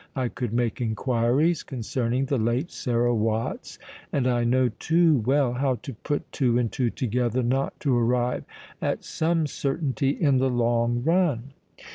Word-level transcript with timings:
"I 0.15 0.29
could 0.29 0.51
make 0.51 0.81
inquiries 0.81 1.61
concerning 1.61 2.25
the 2.25 2.39
late 2.39 2.71
Sarah 2.71 3.13
Watts; 3.13 3.77
and 4.11 4.25
I 4.25 4.43
know 4.43 4.69
too 4.79 5.19
well 5.27 5.53
how 5.53 5.75
to 5.83 5.93
put 5.93 6.31
two 6.31 6.57
and 6.57 6.71
two 6.71 6.89
together 6.89 7.43
not 7.43 7.79
to 7.81 7.95
arrive 7.95 8.43
at 8.81 9.03
some 9.03 9.45
certainty 9.45 10.09
in 10.09 10.37
the 10.39 10.49
long 10.49 11.03
run." 11.03 11.53